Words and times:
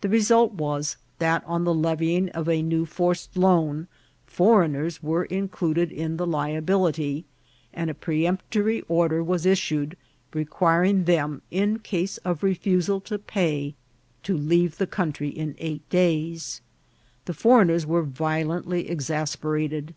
The 0.00 0.08
result 0.08 0.54
was, 0.54 0.96
that 1.20 1.44
on 1.46 1.62
the 1.62 1.72
levying 1.72 2.30
of 2.30 2.48
a 2.48 2.62
new 2.62 2.84
forced 2.84 3.36
loan, 3.36 3.86
foreign 4.26 4.74
ers 4.74 5.04
were 5.04 5.24
included 5.26 5.92
in 5.92 6.16
the 6.16 6.26
liability, 6.26 7.26
and 7.72 7.88
a 7.88 7.94
peremptory 7.94 8.80
or 8.88 9.06
der 9.08 9.22
was 9.22 9.46
issued, 9.46 9.96
requiring 10.34 11.04
them, 11.04 11.42
in 11.52 11.78
case 11.78 12.16
of 12.24 12.42
refusal 12.42 13.00
to 13.02 13.20
pay, 13.20 13.76
to 14.24 14.36
leave 14.36 14.78
the 14.78 14.86
country 14.88 15.28
in 15.28 15.54
eight 15.58 15.88
days. 15.90 16.60
The 17.26 17.32
foreigners 17.32 17.86
were 17.86 18.02
violently 18.02 18.90
exasperated. 18.90 19.94